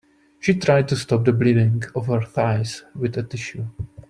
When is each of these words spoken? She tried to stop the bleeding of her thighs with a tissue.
She 0.39 0.55
tried 0.55 0.87
to 0.87 0.95
stop 0.95 1.25
the 1.25 1.31
bleeding 1.31 1.83
of 1.93 2.07
her 2.07 2.23
thighs 2.23 2.83
with 2.95 3.15
a 3.19 3.21
tissue. 3.21 3.67